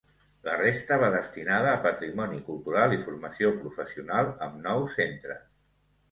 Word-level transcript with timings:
La 0.45 0.53
resta 0.59 0.95
va 1.01 1.09
destinada 1.15 1.73
a 1.73 1.81
patrimoni 1.83 2.39
cultural 2.47 2.95
i 2.95 2.99
formació 3.09 3.51
professional, 3.59 4.31
amb 4.47 4.57
nous 4.63 4.97
centres. 5.01 5.45